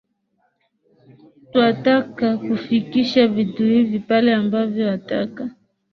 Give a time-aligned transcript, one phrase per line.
[1.51, 5.49] Twataka kufikisha vitu hivi pale ambapo wataka